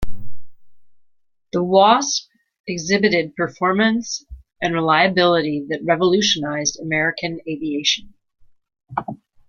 The 1.53 1.63
Wasp 1.63 2.27
exhibited 2.67 3.35
performance 3.35 4.25
and 4.59 4.73
reliability 4.73 5.67
that 5.69 5.81
revolutionized 5.85 6.79
American 6.81 7.39
aviation. 7.47 8.15